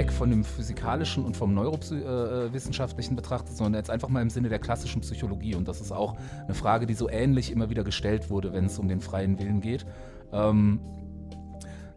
[0.00, 4.58] weg von dem physikalischen und vom neurowissenschaftlichen betrachtet, sondern jetzt einfach mal im Sinne der
[4.58, 5.54] klassischen Psychologie.
[5.54, 8.78] Und das ist auch eine Frage, die so ähnlich immer wieder gestellt wurde, wenn es
[8.78, 9.84] um den freien Willen geht.
[10.32, 10.80] Ähm,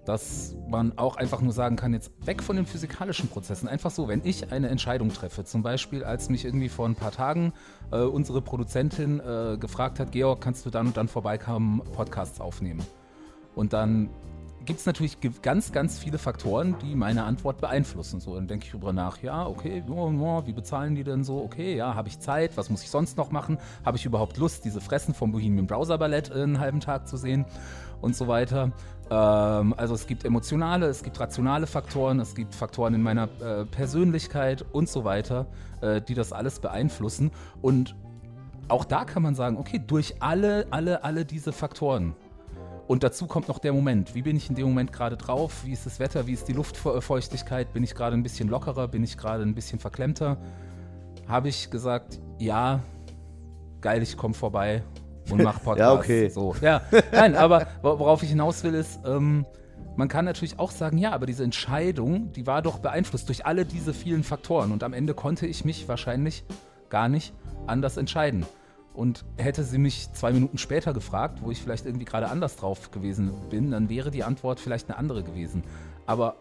[0.04, 3.70] dass man auch einfach nur sagen kann, jetzt weg von den physikalischen Prozessen.
[3.70, 7.12] Einfach so, wenn ich eine Entscheidung treffe, zum Beispiel als mich irgendwie vor ein paar
[7.12, 7.54] Tagen
[7.94, 12.84] äh, unsere Produzentin äh, gefragt hat, Georg, kannst du dann und dann vorbeikommen, Podcasts aufnehmen?
[13.56, 14.10] Und dann
[14.66, 18.20] gibt es natürlich ganz, ganz viele Faktoren, die meine Antwort beeinflussen.
[18.20, 21.42] So, dann denke ich darüber nach, ja, okay, wie bezahlen die denn so?
[21.44, 22.56] Okay, ja, habe ich Zeit?
[22.58, 23.58] Was muss ich sonst noch machen?
[23.86, 27.46] Habe ich überhaupt Lust, diese Fressen vom Bohemian Browser Ballett einen halben Tag zu sehen?
[28.02, 28.74] Und so weiter.
[29.10, 33.66] Ähm, also es gibt emotionale, es gibt rationale Faktoren, es gibt Faktoren in meiner äh,
[33.66, 35.46] Persönlichkeit und so weiter,
[35.82, 37.32] äh, die das alles beeinflussen.
[37.62, 37.96] Und
[38.68, 42.16] auch da kann man sagen, okay, durch alle, alle, alle diese Faktoren
[42.88, 44.14] und dazu kommt noch der Moment.
[44.14, 45.64] Wie bin ich in dem Moment gerade drauf?
[45.66, 46.28] Wie ist das Wetter?
[46.28, 47.74] Wie ist die Luftfeuchtigkeit?
[47.74, 48.88] Bin ich gerade ein bisschen lockerer?
[48.88, 50.38] Bin ich gerade ein bisschen verklemmter?
[51.28, 52.82] Habe ich gesagt, ja,
[53.80, 54.84] geil, ich komme vorbei
[55.30, 55.80] und mach Podcast.
[55.80, 56.30] ja, okay.
[56.30, 56.56] So.
[56.62, 59.46] Ja, nein, aber worauf ich hinaus will, ist, ähm,
[59.96, 63.66] man kann natürlich auch sagen, ja, aber diese Entscheidung, die war doch beeinflusst durch alle
[63.66, 64.72] diese vielen Faktoren.
[64.72, 66.44] Und am Ende konnte ich mich wahrscheinlich
[66.90, 67.34] gar nicht
[67.68, 68.46] anders entscheiden.
[68.94, 72.92] Und hätte sie mich zwei Minuten später gefragt, wo ich vielleicht irgendwie gerade anders drauf
[72.92, 75.64] gewesen bin, dann wäre die Antwort vielleicht eine andere gewesen.
[76.06, 76.36] Aber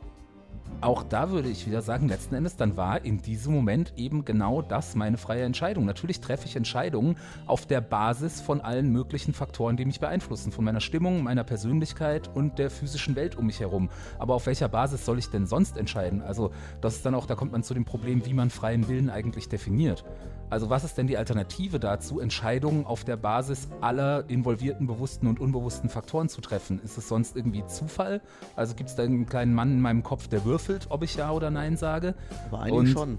[0.80, 4.62] auch da würde ich wieder sagen, letzten Endes, dann war in diesem Moment eben genau
[4.62, 5.84] das meine freie Entscheidung.
[5.84, 10.50] Natürlich treffe ich Entscheidungen auf der Basis von allen möglichen Faktoren, die mich beeinflussen.
[10.50, 13.90] Von meiner Stimmung, meiner Persönlichkeit und der physischen Welt um mich herum.
[14.18, 16.20] Aber auf welcher Basis soll ich denn sonst entscheiden?
[16.20, 19.08] Also, das ist dann auch, da kommt man zu dem Problem, wie man freien Willen
[19.08, 20.04] eigentlich definiert.
[20.52, 25.40] Also was ist denn die Alternative dazu, Entscheidungen auf der Basis aller involvierten bewussten und
[25.40, 26.78] unbewussten Faktoren zu treffen?
[26.84, 28.20] Ist es sonst irgendwie Zufall?
[28.54, 31.30] Also gibt es da einen kleinen Mann in meinem Kopf, der würfelt, ob ich ja
[31.30, 32.14] oder nein sage?
[32.52, 33.18] Eigentlich und schon.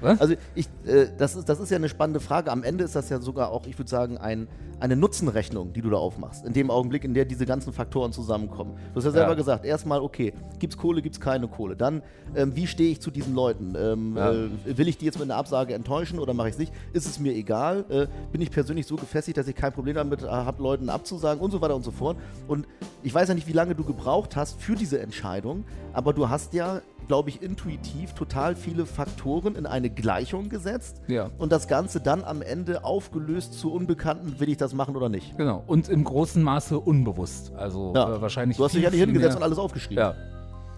[0.00, 0.20] Was?
[0.20, 2.50] Also ich, äh, das, ist, das ist ja eine spannende Frage.
[2.50, 4.48] Am Ende ist das ja sogar auch, ich würde sagen, ein,
[4.80, 6.44] eine Nutzenrechnung, die du da aufmachst.
[6.44, 8.76] In dem Augenblick, in der diese ganzen Faktoren zusammenkommen.
[8.92, 9.34] Du hast ja selber ja.
[9.34, 11.76] gesagt, erstmal, okay, gibt es Kohle, gibt es keine Kohle.
[11.76, 12.02] Dann,
[12.36, 13.74] ähm, wie stehe ich zu diesen Leuten?
[13.76, 14.32] Ähm, ja.
[14.32, 16.72] äh, will ich die jetzt mit einer Absage enttäuschen oder mache ich es nicht?
[16.92, 17.84] Ist es mir egal?
[17.88, 21.42] Äh, bin ich persönlich so gefestigt, dass ich kein Problem damit äh, habe, Leuten abzusagen
[21.42, 22.16] und so weiter und so fort.
[22.46, 22.66] Und
[23.02, 26.54] ich weiß ja nicht, wie lange du gebraucht hast für diese Entscheidung, aber du hast
[26.54, 31.30] ja glaube ich, intuitiv total viele Faktoren in eine Gleichung gesetzt ja.
[31.38, 35.36] und das Ganze dann am Ende aufgelöst zu Unbekannten, will ich das machen oder nicht.
[35.36, 37.52] Genau, und im großen Maße unbewusst.
[37.56, 38.14] Also ja.
[38.14, 38.58] äh, wahrscheinlich.
[38.58, 40.04] Du hast dich ja nicht hingesetzt und alles aufgeschrieben.
[40.04, 40.14] Ja.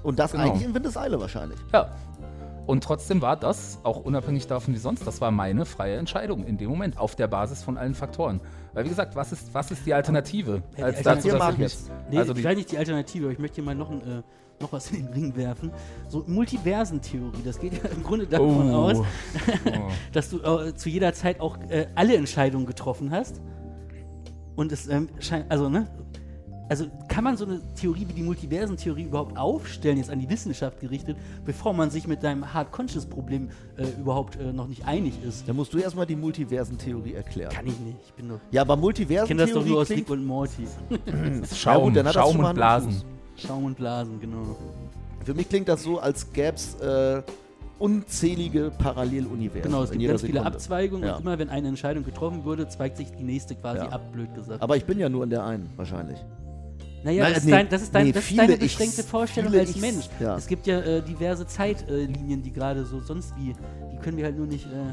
[0.03, 0.45] Und das genau.
[0.45, 1.59] eigentlich in Windeseile wahrscheinlich.
[1.73, 1.91] Ja.
[2.67, 6.57] Und trotzdem war das, auch unabhängig davon wie sonst, das war meine freie Entscheidung in
[6.57, 8.41] dem Moment, auf der Basis von allen Faktoren.
[8.75, 10.63] Weil wie gesagt, was ist, was ist die Alternative?
[10.81, 11.77] Als dazu, dass ich mich,
[12.11, 14.23] nee, also die, nicht die Alternative, aber ich möchte hier mal noch ein äh,
[14.61, 15.71] noch was in den Ring werfen.
[16.09, 18.77] So Multiversentheorie, das geht ja im Grunde davon oh.
[18.77, 19.05] aus, oh.
[20.13, 23.41] dass du äh, zu jeder Zeit auch äh, alle Entscheidungen getroffen hast.
[24.57, 25.87] Und es ähm, scheint, also, ne?
[26.69, 30.79] Also kann man so eine Theorie wie die Multiversentheorie überhaupt aufstellen, jetzt an die Wissenschaft
[30.79, 35.49] gerichtet, bevor man sich mit deinem Hard-Conscious-Problem äh, überhaupt äh, noch nicht einig ist?
[35.49, 37.51] Da musst du erstmal die Multiversentheorie erklären.
[37.51, 38.41] Kann ich nicht, ich bin nur.
[38.53, 39.49] Ja, aber Multiversentheorie.
[39.49, 40.69] Ich kenne das doch nur aus Rick und Morty.
[41.57, 43.03] Schaum, ja, gut, Schaum und Blasen.
[43.41, 44.57] Schaum und Blasen, genau.
[45.25, 47.23] Für mich klingt das so, als gäbe es äh,
[47.79, 49.63] unzählige Paralleluniversen.
[49.63, 50.41] Genau, es gibt ganz Sekunde.
[50.41, 51.17] viele Abzweigungen ja.
[51.17, 53.89] und immer wenn eine Entscheidung getroffen wurde, zweigt sich die nächste quasi ja.
[53.89, 54.63] ab, blöd gesagt.
[54.63, 56.19] Aber ich bin ja nur in der einen, wahrscheinlich.
[57.03, 59.55] Naja, Nein, das, nee, ist dein, das, ist dein, nee, das ist deine beschränkte Vorstellung
[59.55, 60.05] als Mensch.
[60.21, 60.37] Ja.
[60.37, 63.55] Es gibt ja äh, diverse Zeitlinien, die gerade so sonst wie,
[63.91, 64.93] die können wir halt nur nicht, äh,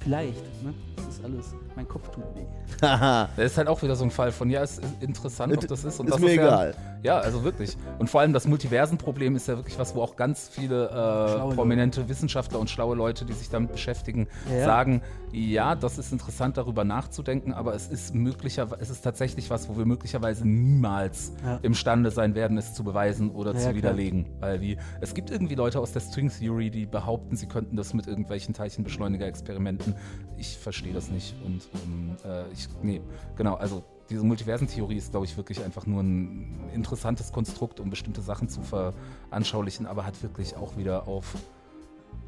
[0.00, 0.74] vielleicht, ne?
[1.16, 2.46] Ist alles mein Kopf tut weh.
[2.80, 5.84] das ist halt auch wieder so ein Fall von, ja, es ist interessant, ob das
[5.84, 6.00] ist.
[6.00, 6.74] Und ist das mir ist egal.
[6.74, 7.76] Ja, ja, also wirklich.
[7.98, 12.00] Und vor allem das Multiversenproblem ist ja wirklich was, wo auch ganz viele äh, prominente
[12.00, 12.10] Leute.
[12.10, 14.64] Wissenschaftler und schlaue Leute, die sich damit beschäftigen, ja.
[14.64, 19.68] sagen, ja, das ist interessant, darüber nachzudenken, aber es ist möglicherweise, es ist tatsächlich was,
[19.68, 21.58] wo wir möglicherweise niemals ja.
[21.62, 24.24] imstande sein werden, es zu beweisen oder zu widerlegen.
[24.24, 24.40] Klar.
[24.40, 27.92] Weil wie, es gibt irgendwie Leute aus der String Theory, die behaupten, sie könnten das
[27.92, 29.94] mit irgendwelchen Teilchenbeschleuniger-Experimenten.
[30.38, 31.34] Ich verstehe das nicht.
[31.44, 33.00] Und ähm, äh, ich, nee,
[33.36, 38.20] genau, also diese Multiversentheorie ist, glaube ich, wirklich einfach nur ein interessantes Konstrukt, um bestimmte
[38.20, 41.34] Sachen zu veranschaulichen, aber hat wirklich auch wieder auf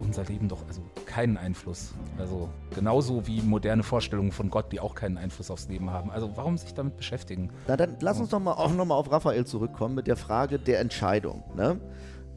[0.01, 1.93] unser Leben doch also keinen Einfluss.
[2.19, 6.11] Also genauso wie moderne Vorstellungen von Gott, die auch keinen Einfluss aufs Leben haben.
[6.11, 7.51] Also warum sich damit beschäftigen?
[7.67, 10.81] Na dann lass uns doch mal auch nochmal auf Raphael zurückkommen mit der Frage der
[10.81, 11.43] Entscheidung.
[11.57, 11.81] Ne?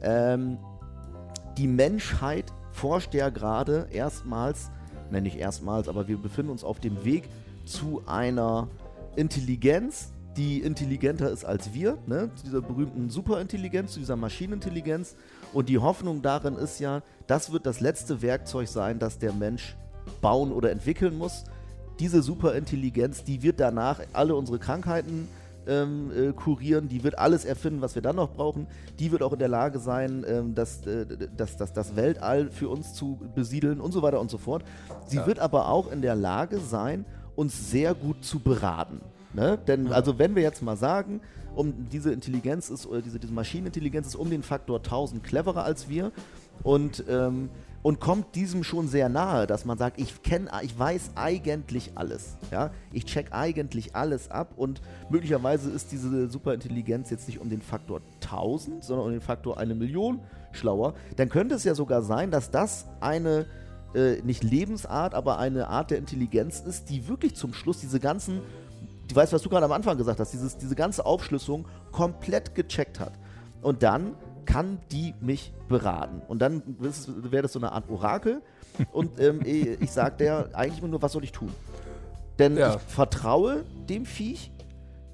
[0.02, 0.58] Ähm,
[1.56, 4.70] die Menschheit forscht ja gerade erstmals
[5.12, 7.28] nenne ich erstmals, aber wir befinden uns auf dem Weg
[7.64, 8.68] zu einer
[9.16, 12.30] Intelligenz, die intelligenter ist als wir, ne?
[12.34, 15.14] zu dieser berühmten Superintelligenz, zu dieser Maschinenintelligenz.
[15.52, 19.76] Und die Hoffnung darin ist ja, das wird das letzte Werkzeug sein, das der Mensch
[20.20, 21.44] bauen oder entwickeln muss.
[22.00, 25.28] Diese Superintelligenz, die wird danach alle unsere Krankheiten
[25.66, 28.66] ähm, äh, kurieren, die wird alles erfinden, was wir dann noch brauchen.
[28.98, 31.06] Die wird auch in der Lage sein, ähm, das, äh,
[31.36, 34.64] das, das, das Weltall für uns zu besiedeln und so weiter und so fort.
[35.06, 35.26] Sie ja.
[35.26, 37.04] wird aber auch in der Lage sein,
[37.36, 39.00] uns sehr gut zu beraten.
[39.34, 39.58] Ne?
[39.66, 39.92] Denn ja.
[39.92, 41.20] also wenn wir jetzt mal sagen,
[41.54, 45.88] um diese Intelligenz ist, oder diese, diese Maschinenintelligenz ist um den Faktor 1000 cleverer als
[45.88, 46.12] wir
[46.62, 47.50] und ähm,
[47.82, 52.36] und kommt diesem schon sehr nahe, dass man sagt, ich kenne, ich weiß eigentlich alles.
[52.50, 52.70] Ja?
[52.92, 54.80] Ich check eigentlich alles ab und
[55.10, 59.74] möglicherweise ist diese Superintelligenz jetzt nicht um den Faktor 1000, sondern um den Faktor eine
[59.74, 60.20] Million
[60.52, 60.94] schlauer.
[61.16, 63.46] Dann könnte es ja sogar sein, dass das eine
[63.94, 68.40] äh, nicht Lebensart, aber eine Art der Intelligenz ist, die wirklich zum Schluss diese ganzen,
[69.08, 73.00] du weißt, was du gerade am Anfang gesagt hast, dieses, diese ganze Aufschlüsselung komplett gecheckt
[73.00, 73.12] hat.
[73.60, 74.14] Und dann
[74.44, 76.22] kann die mich beraten.
[76.28, 78.42] Und dann wäre das so eine Art Orakel.
[78.92, 81.52] Und ähm, ich sage der eigentlich nur, was soll ich tun?
[82.38, 82.74] Denn ja.
[82.74, 84.50] ich vertraue dem Viech,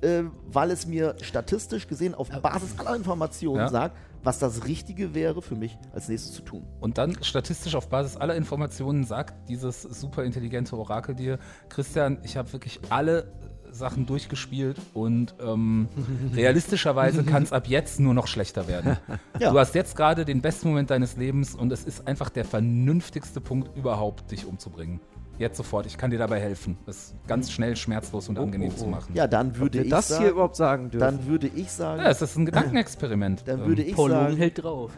[0.00, 3.68] äh, weil es mir statistisch gesehen auf Basis aller Informationen ja.
[3.68, 6.64] sagt, was das Richtige wäre für mich als nächstes zu tun.
[6.80, 11.38] Und dann statistisch auf Basis aller Informationen sagt dieses super intelligente Orakel dir,
[11.68, 13.32] Christian, ich habe wirklich alle
[13.72, 15.88] Sachen durchgespielt und ähm,
[16.34, 18.96] realistischerweise kann es ab jetzt nur noch schlechter werden.
[19.38, 19.52] Ja.
[19.52, 23.40] Du hast jetzt gerade den besten Moment deines Lebens und es ist einfach der vernünftigste
[23.40, 25.00] Punkt überhaupt, dich umzubringen.
[25.38, 28.74] Jetzt sofort, ich kann dir dabei helfen, es ganz schnell, schmerzlos und oh, angenehm oh,
[28.74, 28.80] oh.
[28.80, 29.14] zu machen.
[29.14, 30.98] Ja, dann würde ich das sagen, hier überhaupt sagen dürfen.
[30.98, 33.42] Dann würde ich sagen, ja, es ist ein Gedankenexperiment.
[33.46, 34.90] Dann würde ich Paul sagen, hält drauf.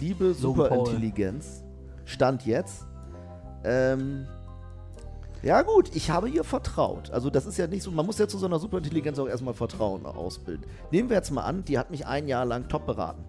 [0.00, 1.62] liebe Superintelligenz,
[2.04, 2.86] Stand jetzt,
[3.62, 4.26] ähm,
[5.42, 7.10] ja gut, ich habe ihr vertraut.
[7.10, 9.54] Also das ist ja nicht so, man muss ja zu so einer Superintelligenz auch erstmal
[9.54, 10.66] Vertrauen ausbilden.
[10.90, 13.24] Nehmen wir jetzt mal an, die hat mich ein Jahr lang top beraten.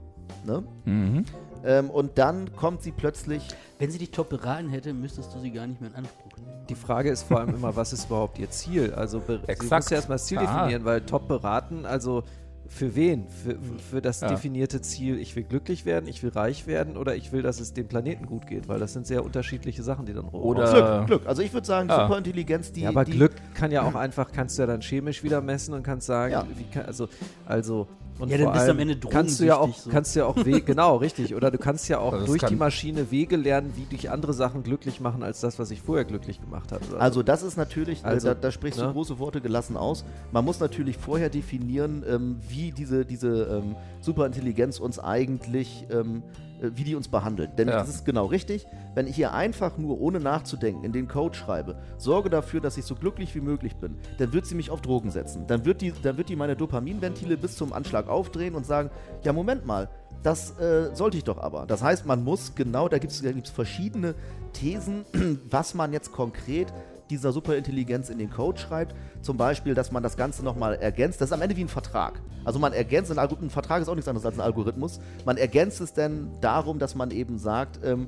[0.46, 0.64] Ne?
[0.86, 1.26] Mhm.
[1.64, 3.48] Ähm, und dann kommt sie plötzlich.
[3.80, 6.66] Wenn sie dich top beraten hätte, müsstest du sie gar nicht mehr in Anspruch nehmen.
[6.70, 8.94] Die Frage ist vor allem immer, was ist überhaupt ihr Ziel?
[8.94, 9.62] Also Exakt.
[9.62, 10.42] sie muss ja erstmal das Ziel ah.
[10.42, 12.24] definieren, weil top beraten, also
[12.68, 13.28] für wen?
[13.28, 13.58] Für,
[13.92, 14.30] für das ja.
[14.30, 17.74] definierte Ziel, ich will glücklich werden, ich will reich werden oder ich will, dass es
[17.74, 20.42] dem Planeten gut geht, weil das sind sehr unterschiedliche Sachen, die dann rum.
[20.42, 21.28] Oder Glück, Glück.
[21.28, 22.04] Also ich würde sagen, ja.
[22.04, 22.82] Superintelligenz, die.
[22.82, 25.74] Ja, aber die Glück kann ja auch einfach, kannst du ja dann chemisch wieder messen
[25.74, 26.48] und kannst sagen, ja.
[26.72, 27.10] kann, also,
[27.46, 27.88] also
[28.22, 29.90] und ja, dann bist du am Ende kannst du ja auch, so.
[29.90, 31.34] kannst du ja auch Wege, genau, richtig.
[31.34, 34.62] Oder du kannst ja auch also durch die Maschine Wege lernen, wie dich andere Sachen
[34.62, 36.86] glücklich machen, als das, was ich vorher glücklich gemacht habe.
[37.00, 38.86] Also das ist natürlich, äh, also, da, da, sprichst ne?
[38.86, 40.06] du große Worte gelassen aus.
[40.32, 46.51] Man muss natürlich vorher definieren, ähm, wie diese, diese ähm, Superintelligenz uns eigentlich ähm, äh,
[46.62, 47.58] wie die uns behandelt.
[47.58, 47.76] Denn ja.
[47.76, 48.68] das ist genau richtig.
[48.94, 52.86] Wenn ich hier einfach nur ohne nachzudenken in den Code schreibe, sorge dafür, dass ich
[52.86, 55.46] so glücklich wie möglich bin, dann wird sie mich auf Drogen setzen.
[55.48, 58.90] Dann wird die, dann wird die meine Dopaminventile bis zum Anschlag aufdrehen und sagen,
[59.24, 59.90] ja Moment mal,
[60.24, 61.66] das äh, sollte ich doch aber.
[61.66, 64.16] Das heißt, man muss genau, da gibt es verschiedene
[64.54, 65.06] Thesen,
[65.50, 66.72] was man jetzt konkret
[67.12, 68.96] dieser Superintelligenz in den Code schreibt.
[69.22, 71.22] Zum Beispiel, dass man das Ganze nochmal ergänzt.
[71.22, 72.22] Das ist am Ende wie ein Vertrag.
[72.44, 75.00] Also man ergänzt, ein, ein, Vertrag ist auch nichts anderes als ein Algorithmus.
[75.26, 78.08] Man ergänzt es denn darum, dass man eben sagt, ähm,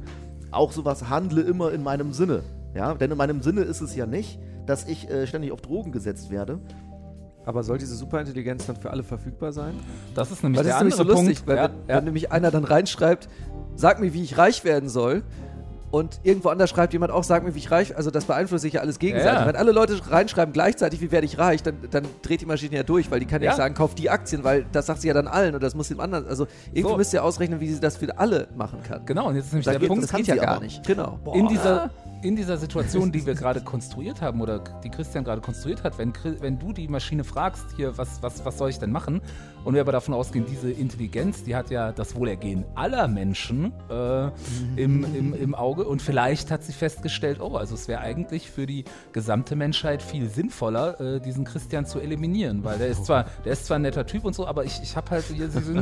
[0.52, 2.44] auch sowas handle immer in meinem Sinne.
[2.74, 5.92] Ja, denn in meinem Sinne ist es ja nicht, dass ich äh, ständig auf Drogen
[5.92, 6.60] gesetzt werde.
[7.46, 9.76] Aber soll diese Superintelligenz dann für alle verfügbar sein?
[10.16, 11.48] Das ist nämlich, das der ist nämlich so lustig, Punkt.
[11.48, 11.98] weil ja, wenn, ja.
[11.98, 13.28] wenn nämlich einer dann reinschreibt,
[13.76, 15.24] sag mir, wie ich reich werden soll,
[15.94, 18.74] und irgendwo anders schreibt jemand auch, sag mir, wie ich reich, also das beeinflusst sich
[18.74, 19.42] ja alles gegenseitig.
[19.42, 19.46] Ja.
[19.46, 22.82] Wenn alle Leute reinschreiben gleichzeitig, wie werde ich reich, dann, dann dreht die Maschine ja
[22.82, 25.14] durch, weil die kann ja, ja sagen, kauf die Aktien, weil das sagt sie ja
[25.14, 26.98] dann allen und das muss dem anderen, also irgendwie so.
[26.98, 29.06] müsst ihr ausrechnen, wie sie das für alle machen kann.
[29.06, 30.84] Genau, und jetzt ist nämlich da der Punkt, das geht ja gar nicht.
[30.84, 31.20] Genau.
[31.24, 31.36] Boah.
[31.36, 31.92] In dieser
[32.24, 36.14] in dieser Situation, die wir gerade konstruiert haben oder die Christian gerade konstruiert hat, wenn,
[36.40, 39.22] wenn du die Maschine fragst, hier, was, was, was soll ich denn machen?
[39.66, 44.30] Und wir aber davon ausgehen, diese Intelligenz, die hat ja das Wohlergehen aller Menschen äh,
[44.76, 48.66] im, im, im Auge und vielleicht hat sie festgestellt, oh, also es wäre eigentlich für
[48.66, 53.54] die gesamte Menschheit viel sinnvoller, äh, diesen Christian zu eliminieren, weil der ist zwar, der
[53.54, 55.26] ist zwar ein netter Typ und so, aber ich, ich habe halt,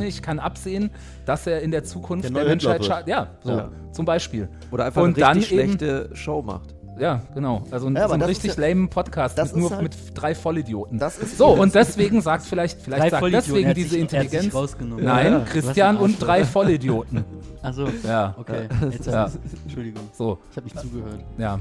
[0.02, 0.90] ich kann absehen,
[1.24, 3.08] dass er in der Zukunft der, der Menschheit schadet.
[3.08, 3.70] Ja, so, ja.
[3.92, 4.48] zum Beispiel.
[4.70, 6.71] Oder einfach und eine richtig schlechte Show Show macht.
[6.98, 7.62] Ja, genau.
[7.70, 10.98] Also ein, ja, so ein richtig ja, lame Podcast mit nur halt, mit drei Vollidioten.
[10.98, 14.54] Das ist so, und deswegen sagt vielleicht, vielleicht sagt deswegen diese Intelligenz.
[14.80, 17.24] Nein, ja, Christian und drei Vollidioten.
[17.62, 18.34] Also, ja.
[18.38, 18.66] Okay.
[18.90, 19.30] Jetzt ja.
[19.62, 20.02] Entschuldigung.
[20.12, 20.36] So.
[20.50, 21.20] Ich habe nicht zugehört.
[21.38, 21.60] Ja.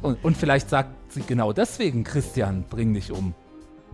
[0.00, 3.34] Und, und vielleicht sagt sie genau deswegen, Christian, bring dich um.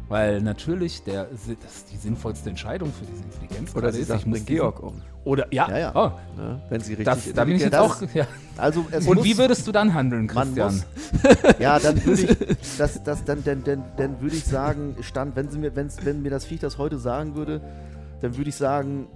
[0.09, 3.77] Weil natürlich der, das ist die sinnvollste Entscheidung für diese Intelligenz.
[3.77, 5.03] Oder sie ist, sagt ich muss Georg um.
[5.25, 5.93] Oder, ja, Ja, ja.
[5.95, 6.63] Oh, Ne?
[6.71, 8.15] Wenn sie richtig das, da bin ich jetzt Das- auch.
[8.15, 8.27] Ja.
[8.57, 10.75] Also Und muss, wie würdest du dann handeln, Christian?
[10.75, 10.87] muss,
[11.59, 12.37] ja, dann würde ich,
[12.79, 16.31] das, das, dann, dann, dann, dann würde ich sagen, stand, wenn sie mir, wenn mir
[16.31, 17.61] das Viech das heute sagen würde,
[18.23, 19.07] dann würde ich sagen,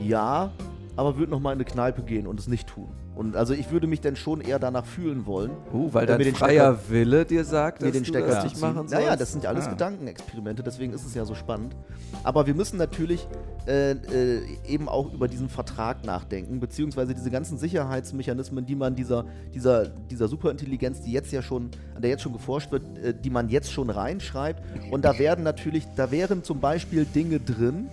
[0.00, 0.52] ja,
[0.96, 2.88] aber würde noch mal in eine Kneipe gehen und es nicht tun.
[3.14, 5.52] Und also ich würde mich dann schon eher danach fühlen wollen.
[5.72, 8.46] Uh, weil dein den freier Wille dir sagt, mir dass den du Stecker das zu
[8.46, 8.92] nicht machen sollst.
[8.94, 9.70] Naja, das sind ja alles Ah.
[9.70, 11.76] Gedankenexperimente, deswegen ist es ja so spannend.
[12.24, 13.28] Aber wir müssen natürlich
[13.66, 19.26] äh, äh, eben auch über diesen Vertrag nachdenken, beziehungsweise diese ganzen Sicherheitsmechanismen, die man dieser,
[19.54, 23.30] dieser, dieser Superintelligenz, die jetzt ja schon, an der jetzt schon geforscht wird, äh, die
[23.30, 24.60] man jetzt schon reinschreibt.
[24.90, 27.88] Und da werden natürlich, da wären zum Beispiel Dinge drin,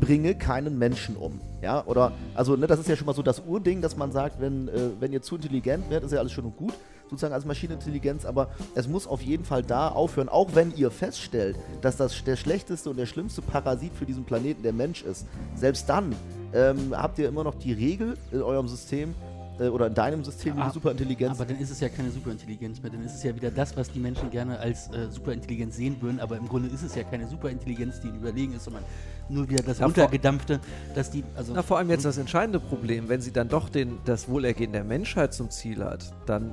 [0.00, 1.40] bringe keinen Menschen um.
[1.62, 4.40] Ja, oder, also, ne, das ist ja schon mal so das Urding, dass man sagt,
[4.40, 6.74] wenn, äh, wenn ihr zu intelligent werdet, ist ja alles schön und gut,
[7.08, 11.56] sozusagen als Maschinenintelligenz, aber es muss auf jeden Fall da aufhören, auch wenn ihr feststellt,
[11.80, 15.26] dass das der schlechteste und der schlimmste Parasit für diesen Planeten der Mensch ist.
[15.54, 16.14] Selbst dann
[16.52, 19.14] ähm, habt ihr immer noch die Regel in eurem System,
[19.60, 21.38] äh, oder in deinem System, Ah, die Superintelligenz.
[21.38, 22.90] Aber dann ist es ja keine Superintelligenz mehr.
[22.90, 26.20] Dann ist es ja wieder das, was die Menschen gerne als äh, Superintelligenz sehen würden.
[26.20, 28.82] Aber im Grunde ist es ja keine Superintelligenz, die ihnen überlegen ist, sondern
[29.28, 30.60] nur wieder das Ja, vor- runtergedampfte,
[30.94, 31.24] dass die.
[31.36, 34.72] Also, Na, vor allem jetzt das entscheidende Problem, wenn sie dann doch den, das Wohlergehen
[34.72, 36.52] der Menschheit zum Ziel hat, dann,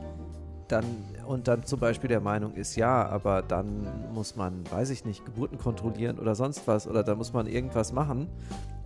[0.67, 0.86] dann
[1.27, 5.25] und dann zum Beispiel der Meinung ist, ja, aber dann muss man, weiß ich nicht,
[5.25, 8.27] Geburten kontrollieren oder sonst was, oder da muss man irgendwas machen,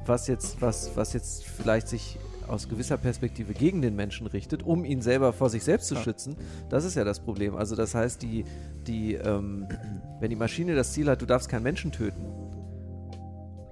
[0.06, 2.18] was jetzt, was, was jetzt vielleicht sich
[2.50, 6.36] aus gewisser Perspektive gegen den Menschen richtet, um ihn selber vor sich selbst zu schützen.
[6.70, 7.56] Das ist ja das Problem.
[7.56, 8.46] Also das heißt, die,
[8.88, 9.68] die, ähm,
[10.20, 12.24] wenn die Maschine das Ziel hat, du darfst keinen Menschen töten,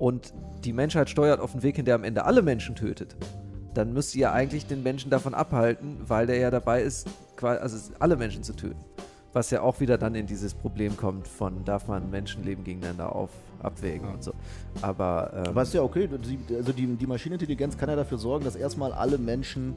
[0.04, 0.34] und
[0.66, 3.16] die Menschheit steuert auf einen Weg hin, der am Ende alle Menschen tötet,
[3.74, 7.08] dann müsste ihr eigentlich den Menschen davon abhalten, weil der ja dabei ist,
[7.42, 8.84] also alle Menschen zu töten.
[9.34, 13.32] Was ja auch wieder dann in dieses Problem kommt von, darf man Menschenleben gegeneinander auf,
[13.64, 14.34] abwägen und so.
[14.82, 16.08] Aber, ähm, Aber ist ja okay.
[16.08, 19.74] Die, also die, die Maschinenintelligenz kann ja dafür sorgen, dass erstmal alle Menschen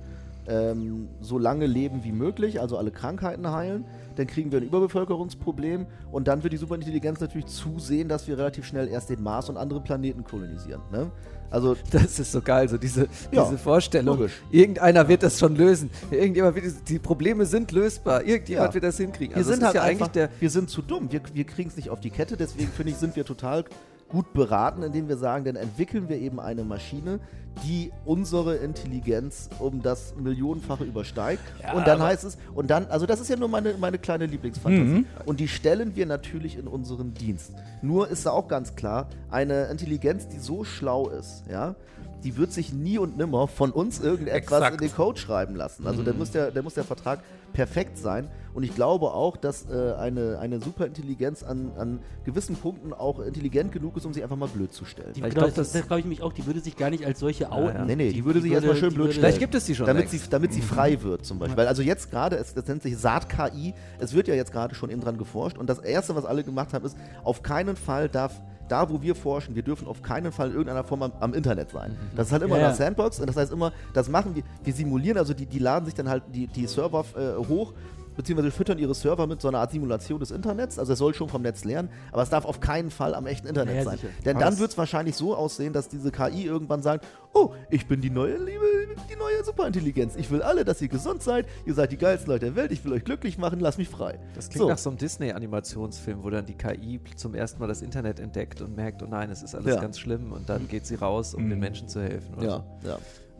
[0.48, 3.84] ähm, so lange leben wie möglich, also alle Krankheiten heilen.
[4.16, 8.64] Dann kriegen wir ein Überbevölkerungsproblem und dann wird die Superintelligenz natürlich zusehen, dass wir relativ
[8.64, 10.80] schnell erst den Mars und andere Planeten kolonisieren.
[10.90, 11.10] Ne?
[11.50, 14.18] Also das ist so geil, so diese, Ja, diese Vorstellung.
[14.18, 14.40] logisch.
[14.50, 15.90] Irgendeiner wird das schon lösen.
[16.10, 18.22] Irgendjemand wird, die Probleme sind lösbar.
[18.24, 18.74] Irgendjemand Ja.
[18.74, 19.34] wird das hinkriegen.
[19.34, 20.10] wir Also sind es halt ja einfach,
[20.40, 21.10] wir sind zu dumm.
[21.12, 22.36] Wir, wir kriegen es nicht auf die Kette.
[22.36, 23.64] Deswegen finde ich, sind wir total
[24.08, 27.20] gut beraten, indem wir sagen, dann entwickeln wir eben eine Maschine,
[27.64, 31.42] die unsere Intelligenz um das Millionenfache übersteigt.
[31.62, 34.26] Ja, und dann heißt es, und dann, also das ist ja nur meine, meine kleine
[34.26, 34.84] Lieblingsfantasie.
[34.84, 35.06] Mhm.
[35.24, 37.52] Und die stellen wir natürlich in unseren Dienst.
[37.82, 41.76] Nur ist da auch ganz klar, eine Intelligenz, die so schlau ist, ja,
[42.24, 44.80] die wird sich nie und nimmer von uns irgendetwas Exakt.
[44.80, 45.86] in den Code schreiben lassen.
[45.86, 47.20] Also da muss der, da muss der Vertrag
[47.56, 48.28] perfekt sein.
[48.52, 53.70] Und ich glaube auch, dass äh, eine, eine Superintelligenz an, an gewissen Punkten auch intelligent
[53.72, 55.12] genug ist, um sich einfach mal blöd zu stellen.
[55.14, 56.74] die, Ich ich glaub, glaube, das- das, das glaube ich mich auch, die würde sich
[56.76, 57.76] gar nicht als solche outen.
[57.76, 57.84] ja.
[57.84, 59.86] Nee, nee, die würde sich erstmal schön die blöd würde- vielleicht gibt es die schon
[59.86, 60.24] damit längst.
[60.24, 61.56] sie, damit sie frei wird zum Beispiel.
[61.56, 64.88] Weil also jetzt gerade, es, es nennt sich Saat-KI, es wird ja jetzt gerade schon
[64.90, 68.40] eben dran geforscht und das Erste, was alle gemacht haben, ist, auf keinen Fall darf,
[68.68, 71.70] da wo wir forschen, wir dürfen auf keinen Fall in irgendeiner Form am, am Internet
[71.70, 71.96] sein.
[72.14, 74.72] Das ist halt immer Ja, in Sandbox und das heißt immer, das machen wir, wir
[74.72, 77.72] simulieren, also die, die laden sich dann halt die, die Server äh, hoch,
[78.16, 80.78] beziehungsweise füttern ihre Server mit so einer Art Simulation des Internets.
[80.78, 83.46] Also es soll schon vom Netz lernen, aber es darf auf keinen Fall am echten
[83.46, 83.96] Internet Ja, sein.
[83.98, 84.08] sicher.
[84.24, 88.00] Denn dann wird es wahrscheinlich so aussehen, dass diese KI irgendwann sagt, oh, ich bin
[88.00, 88.64] die neue, liebe,
[89.10, 90.16] die neue Superintelligenz.
[90.16, 92.84] Ich will alle, dass ihr gesund seid, ihr seid die geilsten Leute der Welt, ich
[92.84, 94.18] will euch glücklich machen, lasst mich frei.
[94.34, 94.68] Das klingt So.
[94.68, 98.74] nach so einem Disney-Animationsfilm, wo dann die KI zum ersten Mal das Internet entdeckt und
[98.76, 99.80] merkt, oh nein, es ist alles Ja.
[99.80, 101.50] ganz schlimm und dann geht sie raus, um Mhm.
[101.50, 102.34] den Menschen zu helfen.
[102.40, 102.98] Ja, ja.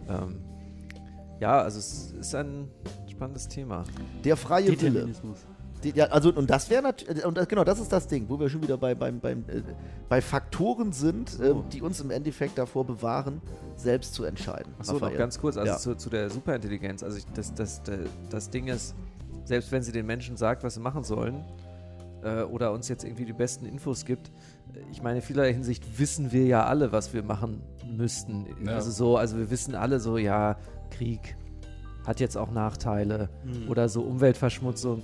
[0.09, 0.43] Ähm,
[1.41, 2.69] ja, also es ist ein
[3.11, 3.85] spannendes Thema.
[4.25, 5.09] Der freie Wille.
[5.85, 8.41] Die, ja, also, und das wäre natürlich, und das, genau, das ist das Ding, wo
[8.41, 9.61] wir schon wieder bei, beim, beim, äh,
[10.09, 13.43] bei Faktoren sind, ähm, die uns im Endeffekt davor bewahren,
[13.77, 14.73] selbst zu entscheiden.
[14.79, 15.79] Achso, noch ganz kurz, also Ja.
[15.79, 17.03] zu, zu der Superintelligenz.
[17.03, 17.99] Also ich, das, das, das,
[18.31, 18.95] das Ding ist,
[19.45, 21.45] selbst wenn sie den Menschen sagt, was sie machen sollen,
[22.23, 24.29] äh, oder uns jetzt irgendwie die besten Infos gibt,
[24.75, 28.47] äh, ich meine, in vielerlei Hinsicht wissen wir ja alle, was wir machen müssten.
[28.65, 28.73] Ja.
[28.73, 30.57] Also so, also wir wissen alle so, ja,
[30.91, 31.37] Krieg
[32.07, 33.69] hat jetzt auch Nachteile Mhm.
[33.69, 35.03] oder so Umweltverschmutzung.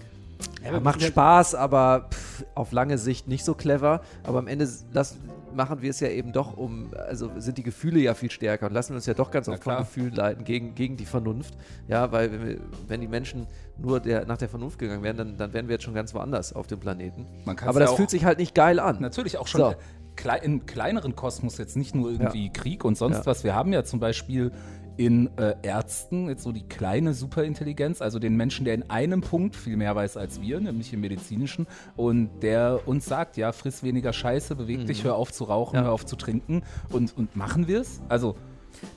[0.65, 4.01] Ja, Ja, macht Spaß, aber pff, auf lange Sicht nicht so clever.
[4.25, 5.17] Aber am Ende das
[5.55, 8.73] machen wir es ja eben doch um, also sind die Gefühle ja viel stärker und
[8.73, 9.77] lassen uns ja doch ganz oft von.
[9.77, 11.55] Gefühlen leiten gegen, gegen die Vernunft.
[11.89, 12.57] Ja, weil wenn, wir,
[12.89, 13.47] wenn die Menschen
[13.79, 16.53] nur der, nach der Vernunft gegangen wären, dann, dann wären wir jetzt schon ganz woanders
[16.55, 17.27] auf dem Planeten.
[17.47, 19.01] Aber ja das auch- fühlt sich halt nicht geil an.
[19.01, 19.75] Natürlich auch schon So.
[20.17, 23.27] klei in kleineren Kosmos, jetzt nicht nur irgendwie Krieg und sonst Ja.
[23.27, 23.45] was.
[23.45, 24.53] Wir haben ja zum Beispiel
[24.97, 29.57] in äh, Ärzten, jetzt so die kleine Superintelligenz, also den Menschen, der in einem Punkt
[29.57, 34.13] viel mehr weiß als wir, nämlich im medizinischen, und der uns sagt, ja, friss weniger
[34.13, 34.87] Scheiße, beweg mhm.
[34.87, 35.85] dich, hör auf zu rauchen, ja.
[35.85, 38.01] hör auf zu trinken und, und machen wir es?
[38.09, 38.37] Also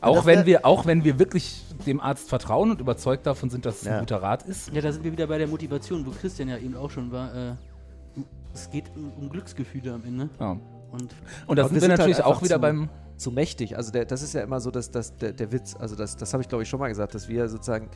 [0.01, 3.81] auch wenn, wir, auch wenn wir wirklich dem Arzt vertrauen und überzeugt davon sind, dass
[3.81, 3.95] es ja.
[3.95, 4.73] ein guter Rat ist.
[4.73, 7.33] Ja, da sind wir wieder bei der Motivation, wo Christian ja eben auch schon war.
[7.35, 7.53] Äh,
[8.53, 10.29] es geht um, um, Glücksgefühle am Ende.
[10.39, 10.57] Ja.
[10.91, 11.13] Und,
[11.47, 12.89] und da sind wir, sind natürlich halt auch wieder zu, beim.
[13.17, 13.77] Zu mächtig.
[13.77, 16.34] Also der, das ist ja immer so, dass, dass der, der Witz, also das, das
[16.34, 17.89] habe ich glaube ich schon mal gesagt, dass wir sozusagen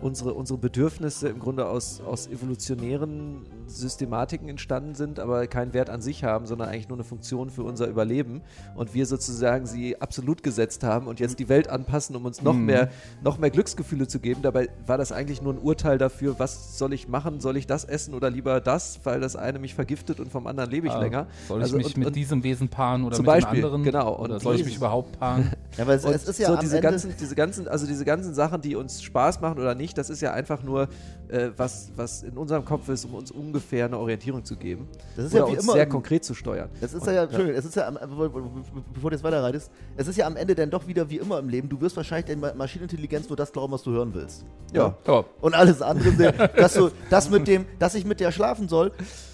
[0.00, 6.02] unsere, unsere Bedürfnisse im Grunde aus, aus evolutionären Systematiken entstanden sind, aber keinen Wert an
[6.02, 8.42] sich haben, sondern eigentlich nur eine Funktion für unser Überleben
[8.74, 12.54] und wir sozusagen sie absolut gesetzt haben und jetzt die Welt anpassen, um uns noch,
[12.54, 12.64] mhm.
[12.64, 12.90] mehr,
[13.22, 14.42] noch mehr Glücksgefühle zu geben.
[14.42, 17.40] Dabei war das eigentlich nur ein Urteil dafür, was soll ich machen?
[17.40, 20.70] Soll ich das essen oder lieber das, weil das eine mich vergiftet und vom anderen
[20.70, 21.26] lebe ich ah, länger?
[21.48, 23.64] Soll ich also mich und, mit und diesem Wesen paaren oder zum mit Beispiel, dem
[23.66, 23.82] anderen?
[23.84, 24.18] Genau.
[24.18, 25.52] Oder soll ich mich überhaupt paaren?
[25.78, 28.60] ja, weil es, es ist ja so diese ganzen, diese ganzen, also diese ganzen Sachen,
[28.60, 30.88] die uns Spaß machen oder nicht, das ist ja einfach nur
[31.28, 34.88] äh, was, was in unserem Kopf ist, um uns ungefähr eine Orientierung zu geben.
[35.16, 36.68] Das ist ja wie immer sehr konkret zu steuern.
[36.80, 40.26] Das ist Und, ja, Entschuldigung, es ist ja, bevor du jetzt weiterreitest, es ist ja
[40.26, 43.36] am Ende dann doch wieder wie immer im Leben, du wirst wahrscheinlich der Maschinenintelligenz nur
[43.36, 44.44] das glauben, was du hören willst.
[44.72, 44.94] Ja.
[45.06, 45.24] ja.
[45.40, 48.92] Und alles andere, dass du, das mit dem, dass ich mit der schlafen soll,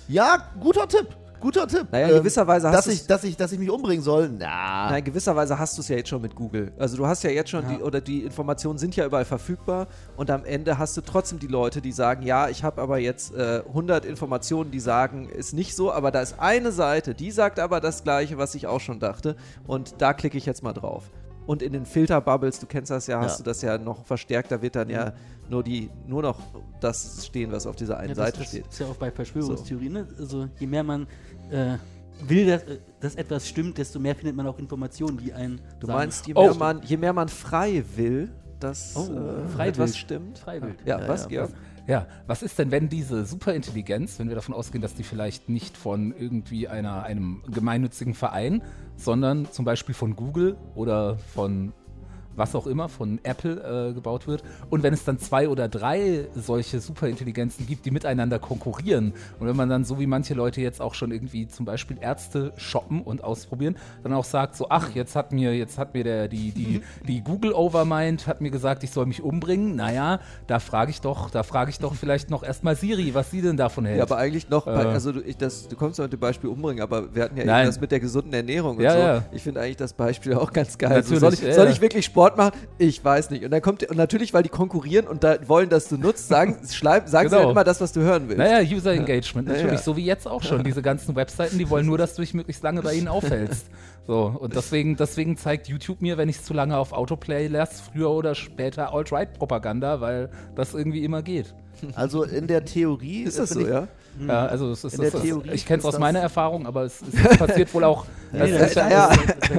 [0.08, 1.08] ja, guter Tipp.
[1.46, 1.86] Guter Tipp.
[1.92, 4.28] Naja, in ähm, gewisser Weise hast dass ich, dass ich, dass ich mich umbringen soll.
[4.36, 4.90] Na.
[4.90, 6.72] Nein, in gewisser Weise hast du es ja jetzt schon mit Google.
[6.76, 7.76] Also du hast ja jetzt schon ja.
[7.76, 9.86] die oder die Informationen sind ja überall verfügbar
[10.16, 13.32] und am Ende hast du trotzdem die Leute, die sagen, ja, ich habe aber jetzt
[13.32, 17.60] äh, 100 Informationen, die sagen, ist nicht so, aber da ist eine Seite, die sagt
[17.60, 19.36] aber das Gleiche, was ich auch schon dachte
[19.68, 21.04] und da klicke ich jetzt mal drauf.
[21.46, 23.44] Und in den Filterbubbles, du kennst das ja, hast ja.
[23.44, 25.50] du das ja noch verstärkt, da wird dann ja mhm.
[25.50, 26.40] nur die, nur noch
[26.80, 28.66] das stehen, was auf dieser einen ja, Seite das steht.
[28.66, 29.98] Das ist ja auch bei Verschwörungstheorien, so.
[30.00, 30.08] ne?
[30.18, 31.06] Also je mehr man
[31.50, 31.76] äh,
[32.26, 35.60] will, dass, äh, dass, etwas stimmt, desto mehr findet man auch Informationen, die einen.
[35.78, 35.98] Du sagen.
[35.98, 36.54] meinst, je mehr, oh.
[36.54, 40.38] man, je mehr man frei will, dass oh, äh, etwas stimmt?
[40.38, 40.82] Freiwild.
[40.84, 41.50] Ja, ja, was, ja, Georg?
[41.86, 45.76] Ja, was ist denn, wenn diese Superintelligenz, wenn wir davon ausgehen, dass die vielleicht nicht
[45.76, 48.62] von irgendwie einer, einem gemeinnützigen Verein,
[48.96, 51.72] sondern zum Beispiel von Google oder von
[52.36, 54.42] was auch immer von Apple äh, gebaut wird.
[54.70, 59.56] Und wenn es dann zwei oder drei solche Superintelligenzen gibt, die miteinander konkurrieren und wenn
[59.56, 63.24] man dann so wie manche Leute jetzt auch schon irgendwie zum Beispiel Ärzte shoppen und
[63.24, 66.82] ausprobieren, dann auch sagt so, ach, jetzt hat mir, jetzt hat mir der, die, die,
[67.06, 69.76] die Google Overmind hat mir gesagt, ich soll mich umbringen.
[69.76, 73.42] Naja, da frage ich doch, da frage ich doch vielleicht noch erstmal Siri, was sie
[73.42, 73.98] denn davon hält.
[73.98, 76.50] Ja, aber eigentlich noch, äh, also du, ich, das, du kommst ja mit dem Beispiel
[76.50, 78.98] umbringen, aber wir hatten ja eben das mit der gesunden Ernährung und ja, so.
[78.98, 79.24] Ja.
[79.32, 81.02] Ich finde eigentlich das Beispiel auch ganz geil.
[81.02, 82.60] So, soll, ich, soll ich wirklich Sport Sport machen?
[82.78, 83.44] Ich weiß nicht.
[83.44, 86.58] Und dann kommt, und natürlich, weil die konkurrieren und da wollen, dass du nutzt, sagen,
[86.62, 87.28] sagen genau.
[87.28, 88.38] sie halt immer das, was du hören willst.
[88.38, 89.72] Naja, User Engagement, natürlich.
[89.72, 89.78] Ja.
[89.78, 90.64] So wie jetzt auch schon.
[90.64, 93.66] Diese ganzen Webseiten, die wollen nur, dass du dich möglichst lange bei ihnen aufhältst.
[94.06, 97.82] So, und deswegen, deswegen zeigt YouTube mir, wenn ich es zu lange auf Autoplay lasse,
[97.82, 101.56] früher oder später Alt-Right-Propaganda, weil das irgendwie immer geht.
[101.94, 103.88] Also in der Theorie ist das so, ich, ja?
[104.18, 104.28] Mhm.
[104.28, 106.84] Ja, also es ist, in der ist, Theorie ich kenne es aus meiner Erfahrung, aber
[106.84, 108.06] es, es passiert wohl auch.
[108.32, 109.10] es, es, ja.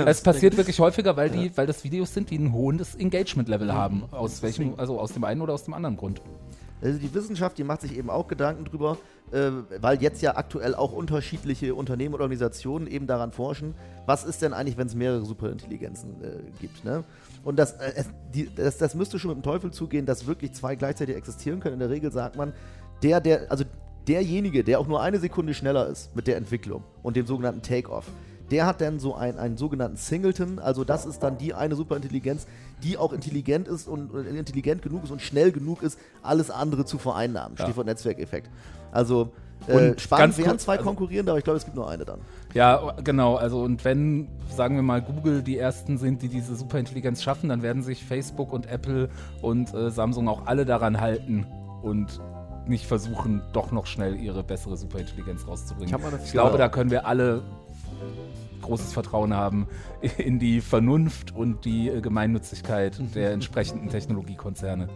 [0.06, 4.04] es, passiert wirklich häufiger, weil die, weil das Videos sind, die ein hohes Engagement-Level haben.
[4.12, 6.22] Aus welchem, also aus dem einen oder aus dem anderen Grund.
[6.82, 8.98] Also die Wissenschaft, die macht sich eben auch Gedanken drüber,
[9.32, 13.74] äh, weil jetzt ja aktuell auch unterschiedliche Unternehmen und Organisationen eben daran forschen,
[14.06, 16.28] was ist denn eigentlich, wenn es mehrere Superintelligenzen äh,
[16.62, 16.86] gibt.
[16.86, 17.04] Ne?
[17.44, 20.76] Und das, äh, die, das, das müsste schon mit dem Teufel zugehen, dass wirklich zwei
[20.76, 21.74] gleichzeitig existieren können.
[21.74, 22.54] In der Regel sagt man,
[23.04, 23.64] der, der, also
[24.08, 28.06] derjenige, der auch nur eine Sekunde schneller ist mit der Entwicklung und dem sogenannten Take-Off,
[28.52, 32.48] der hat dann so ein, einen sogenannten Singleton, also das ist dann die eine Superintelligenz,
[32.84, 36.98] die auch intelligent ist und, intelligent genug ist und schnell genug ist, alles andere zu
[36.98, 37.56] vereinnahmen.
[37.58, 37.66] Ja.
[37.66, 38.50] Stichwort Netzwerkeffekt.
[38.92, 39.32] Also
[39.68, 42.20] äh, spannend wären zwei also, konkurrierende, aber ich glaube, es gibt nur eine dann.
[42.54, 43.36] Ja, genau.
[43.36, 47.62] Also und wenn, sagen wir mal, Google die ersten sind, die diese Superintelligenz schaffen, dann
[47.62, 49.10] werden sich Facebook und Apple
[49.42, 51.46] und äh, Samsung auch alle daran halten
[51.82, 52.22] und
[52.68, 55.96] nicht versuchen, doch noch schnell ihre bessere Superintelligenz rauszubringen.
[56.20, 57.42] Ich, ich glaube, da können wir alle
[58.62, 59.68] großes Vertrauen haben
[60.18, 64.90] in die Vernunft und die äh, Gemeinnützigkeit der entsprechenden Technologiekonzerne.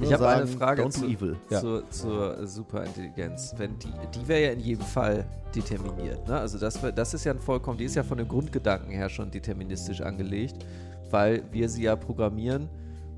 [0.00, 1.06] Ich habe eine Frage zu,
[1.50, 1.60] ja.
[1.60, 3.54] zur, zur, Superintelligenz.
[3.56, 6.26] Wenn die die wäre ja in jedem Fall determiniert.
[6.26, 6.38] Ne?
[6.38, 9.30] Also das, das ist ja ein vollkommen, die ist ja von dem Grundgedanken her schon
[9.30, 10.64] deterministisch angelegt,
[11.10, 12.68] weil wir sie ja programmieren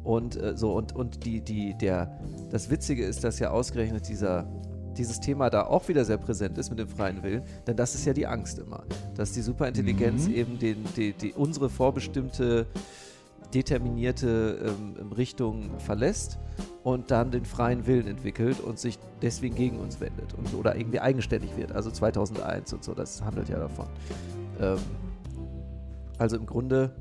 [0.06, 4.46] und äh, so, und, und die, die, der, das Witzige ist, dass ja ausgerechnet dieser,
[4.96, 8.04] dieses Thema da auch wieder sehr präsent ist mit dem freien Willen, denn das ist
[8.06, 10.35] ja die Angst immer, dass die Superintelligenz mhm.
[10.35, 12.66] eben den, die, die, unsere vorbestimmte,
[13.54, 16.38] determinierte ähm, Richtung verlässt
[16.82, 21.00] und dann den freien Willen entwickelt und sich deswegen gegen uns wendet und, oder irgendwie
[21.00, 21.72] eigenständig wird.
[21.72, 23.87] Also 2001 und so, das handelt ja davon.
[24.61, 24.78] Ähm,
[26.18, 26.92] also im Grunde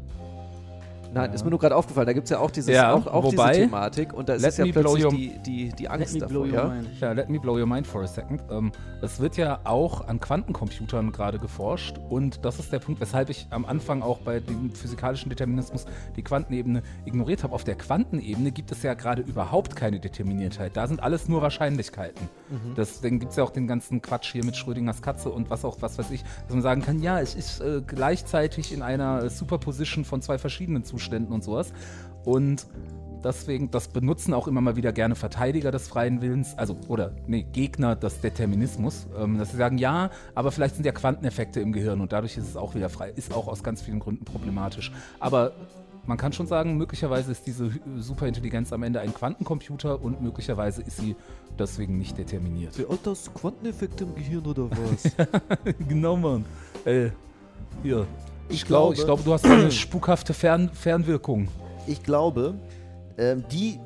[1.15, 2.05] Nein, ist mir nur gerade aufgefallen.
[2.07, 4.57] Da gibt es ja auch, dieses, Ja, auch, auch wobei, diese Thematik und da ist
[4.57, 6.59] ja plötzlich your- die, die, die Angst Let me blow davor.
[6.59, 6.67] Ja?
[6.75, 6.89] mind.
[6.99, 8.43] Ja, let me blow your mind for a second.
[8.51, 13.29] Ähm, es wird ja auch an Quantencomputern gerade geforscht und das ist der Punkt, weshalb
[13.29, 15.85] ich am Anfang auch bei dem physikalischen Determinismus
[16.17, 17.55] die Quantenebene ignoriert habe.
[17.55, 20.75] Auf der Quantenebene gibt es ja gerade überhaupt keine Determiniertheit.
[20.75, 22.27] Da sind alles nur Wahrscheinlichkeiten.
[22.75, 25.77] Deswegen gibt es ja auch den ganzen Quatsch hier mit Schrödingers Katze und was auch,
[25.79, 30.03] was weiß ich, dass man sagen kann, ja, es ist äh, gleichzeitig in einer Superposition
[30.03, 31.73] von zwei verschiedenen Zuständen und sowas.
[32.23, 32.67] Und
[33.25, 37.41] Deswegen, das benutzen auch immer mal wieder gerne Verteidiger des freien Willens, also oder nee,
[37.41, 42.01] Gegner des Determinismus, ähm, dass sie sagen, ja, aber vielleicht sind ja Quanteneffekte im Gehirn
[42.01, 44.91] und dadurch ist es auch wieder frei, ist auch aus ganz vielen Gründen problematisch.
[45.19, 45.53] Aber
[46.05, 50.97] man kann schon sagen, möglicherweise ist diese Superintelligenz am Ende ein Quantencomputer und möglicherweise ist
[50.97, 51.15] sie
[51.57, 52.77] deswegen nicht determiniert.
[52.77, 55.11] Hat das Quanteneffekte im Gehirn oder was?
[55.87, 56.45] genau, Mann.
[56.85, 57.11] Ey,
[57.81, 58.05] hier.
[58.49, 61.47] Ich glaube, glaube- ich glaube, du hast eine spukhafte Fern Fernwirkung.
[61.87, 62.55] Ich glaube,
[63.17, 63.79] ähm, die,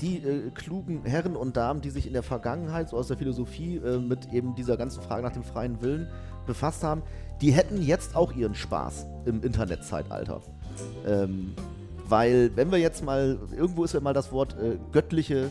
[0.00, 3.76] die äh, klugen Herren und Damen, die sich in der Vergangenheit, so aus der Philosophie,
[3.76, 6.08] äh, mit eben dieser ganzen Frage nach dem freien Willen
[6.46, 7.02] befasst haben,
[7.40, 10.40] die hätten jetzt auch ihren Spaß im Internetzeitalter.
[11.06, 11.54] Ähm,
[12.06, 15.50] weil, wenn wir jetzt mal, irgendwo ist ja mal das Wort äh, göttliche,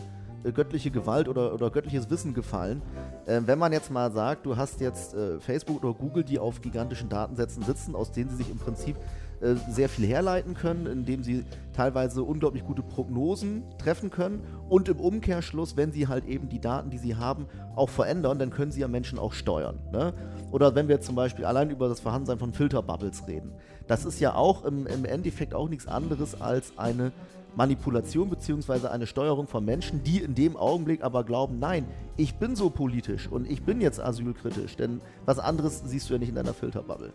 [0.52, 2.82] göttliche Gewalt oder, oder göttliches Wissen gefallen.
[3.26, 6.60] Ähm, wenn man jetzt mal sagt, du hast jetzt äh, Facebook oder Google, die auf
[6.60, 8.96] gigantischen Datensätzen sitzen, aus denen sie sich im Prinzip
[9.40, 15.00] äh, sehr viel herleiten können, indem sie teilweise unglaublich gute Prognosen treffen können und im
[15.00, 18.80] Umkehrschluss, wenn sie halt eben die Daten, die sie haben, auch verändern, dann können sie
[18.80, 19.78] ja Menschen auch steuern.
[19.92, 20.14] Ne?
[20.50, 23.52] Oder wenn wir zum Beispiel allein über das Vorhandensein von Filterbubbles reden.
[23.86, 27.12] Das ist ja auch im, im Endeffekt auch nichts anderes als eine
[27.56, 28.88] Manipulation bzw.
[28.88, 31.86] eine Steuerung von Menschen, die in dem Augenblick aber glauben, nein,
[32.16, 36.18] ich bin so politisch und ich bin jetzt asylkritisch, denn was anderes siehst du ja
[36.18, 37.12] nicht in deiner Filterbubble.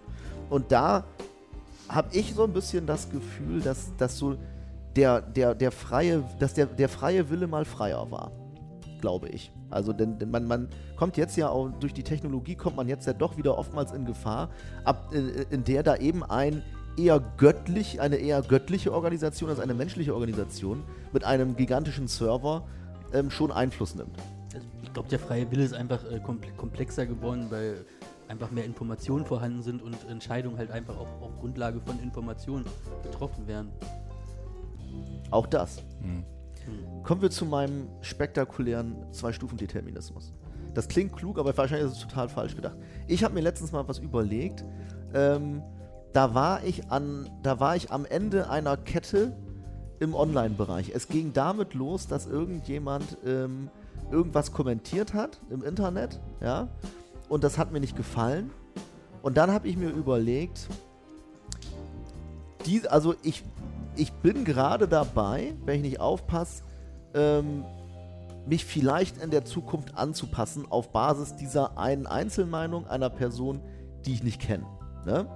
[0.49, 1.03] Und da
[1.87, 4.37] habe ich so ein bisschen das Gefühl, dass, dass so
[4.95, 8.31] der, der, der freie, dass der, der freie Wille mal freier war,
[9.01, 9.51] glaube ich.
[9.69, 13.05] Also denn, denn man, man kommt jetzt ja auch durch die Technologie kommt man jetzt
[13.05, 14.49] ja doch wieder oftmals in Gefahr,
[14.83, 16.63] ab, in, in der da eben ein
[16.99, 20.83] eher göttlich, eine eher göttliche Organisation als eine menschliche Organisation
[21.13, 22.67] mit einem gigantischen Server
[23.13, 24.17] ähm, schon Einfluss nimmt.
[24.53, 27.85] Also ich glaube, der freie Wille ist einfach äh, komple- komplexer geworden, weil
[28.27, 32.65] einfach mehr Informationen vorhanden sind und Entscheidungen halt einfach auch auf Grundlage von Informationen
[33.03, 33.69] getroffen werden.
[35.31, 35.83] Auch das.
[36.01, 36.23] Hm.
[37.03, 40.33] Kommen wir zu meinem spektakulären Zwei-Stufen-Determinismus.
[40.75, 42.77] Das klingt klug, aber wahrscheinlich ist es total falsch gedacht.
[43.07, 44.63] Ich habe mir letztens mal was überlegt.
[45.15, 45.63] Ähm,
[46.13, 49.35] da war ich an, da war ich am Ende einer Kette
[49.99, 50.91] im Online-Bereich.
[50.93, 53.69] Es ging damit los, dass irgendjemand ähm,
[54.11, 56.67] irgendwas kommentiert hat im Internet, ja,
[57.27, 58.49] und das hat mir nicht gefallen.
[59.21, 60.67] Und dann habe ich mir überlegt,
[62.65, 63.43] die, also ich,
[63.95, 66.63] ich bin gerade dabei, wenn ich nicht aufpasse,
[67.13, 67.65] ähm,
[68.45, 73.61] mich vielleicht in der Zukunft anzupassen auf Basis dieser einen Einzelmeinung einer Person,
[74.05, 74.65] die ich nicht kenne.
[75.05, 75.27] Ne?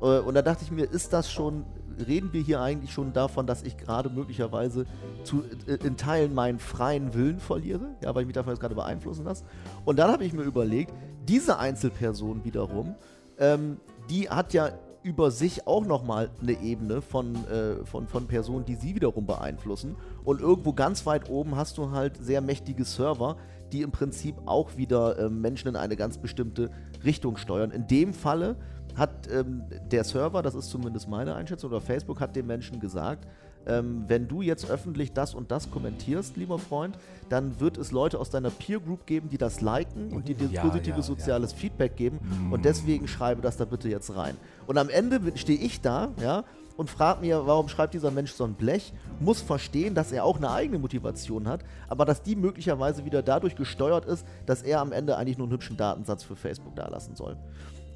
[0.00, 1.64] Äh, Und da dachte ich mir, ist das schon,
[2.06, 4.86] reden wir hier eigentlich schon davon, dass ich gerade möglicherweise
[5.24, 8.74] zu, äh, in Teilen meinen freien Willen verliere, ja, weil ich mich davon jetzt gerade
[8.74, 9.44] beeinflussen lasse.
[9.84, 10.92] Und dann habe ich mir überlegt,
[11.28, 12.94] diese Einzelperson wiederum,
[13.38, 13.78] ähm,
[14.10, 14.70] die hat ja
[15.02, 19.94] über sich auch nochmal eine Ebene von, äh, von, von Personen, die sie wiederum beeinflussen.
[20.24, 23.36] Und irgendwo ganz weit oben hast du halt sehr mächtige Server,
[23.72, 26.70] die im Prinzip auch wieder ähm, Menschen in eine ganz bestimmte
[27.04, 27.70] Richtung steuern.
[27.70, 28.56] In dem Falle
[28.96, 33.26] hat ähm, der Server, das ist zumindest meine Einschätzung, oder Facebook hat dem Menschen gesagt,
[33.66, 36.96] ähm, wenn du jetzt öffentlich das und das kommentierst, lieber Freund,
[37.28, 40.48] dann wird es Leute aus deiner Peer Group geben, die das liken und die dir
[40.48, 42.20] Ja, positives ja, soziales Feedback geben
[42.52, 44.36] und deswegen schreibe das da bitte jetzt rein.
[44.66, 46.44] Und am Ende stehe ich da, ja,
[46.76, 50.36] und frage mir, warum schreibt dieser Mensch so ein Blech, muss verstehen, dass er auch
[50.36, 54.92] eine eigene Motivation hat, aber dass die möglicherweise wieder dadurch gesteuert ist, dass er am
[54.92, 57.36] Ende eigentlich nur einen hübschen Datensatz für Facebook dalassen soll.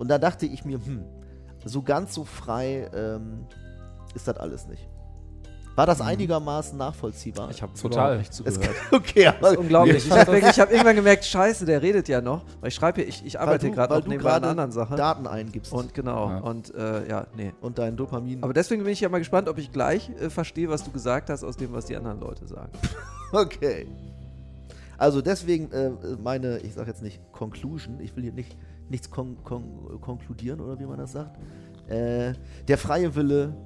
[0.00, 1.04] Und da dachte ich mir, hm,
[1.64, 3.44] so ganz so frei ähm,
[4.14, 4.88] ist das alles nicht.
[5.76, 7.50] War das einigermaßen nachvollziehbar?
[7.50, 8.16] Ich habe Total.
[8.18, 8.74] nicht Es- zugehört.
[8.92, 10.04] okay, aber unglaublich.
[10.06, 12.44] Ich habe hab irgendwann gemerkt, scheiße, der redet ja noch.
[12.60, 14.96] Weil ich schreibe hier, ich, ich arbeite gerade noch nebenbei an gerade anderen Sachen.
[14.96, 16.38] Daten eingibst Und genau, Ja.
[16.38, 17.52] und äh, ja, nee.
[17.60, 18.42] und dein Dopamin.
[18.42, 21.28] Aber deswegen bin ich ja mal gespannt, ob ich gleich äh, verstehe, was du gesagt
[21.28, 22.72] hast, aus dem, was die anderen Leute sagen.
[23.32, 23.86] Okay.
[24.98, 28.56] Also deswegen äh, meine, ich sage jetzt nicht Conclusion, ich will hier nicht
[28.90, 31.38] nichts kon kon konkludieren oder wie man das sagt.
[31.88, 32.34] Äh,
[32.68, 33.56] der freie Wille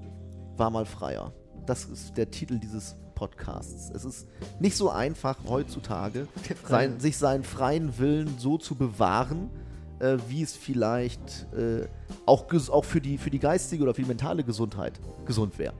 [0.56, 1.32] war mal freier.
[1.66, 3.90] Das ist der Titel dieses Podcasts.
[3.94, 4.28] Es ist
[4.60, 6.28] nicht so einfach heutzutage,
[6.66, 9.50] sein, sich seinen freien Willen so zu bewahren,
[9.98, 11.86] äh, wie es vielleicht äh,
[12.26, 15.74] auch, auch für, die, für die geistige oder für die mentale Gesundheit gesund wäre.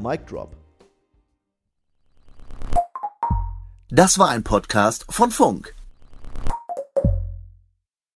[0.00, 0.56] Mic Drop.
[3.90, 5.74] Das war ein Podcast von Funk.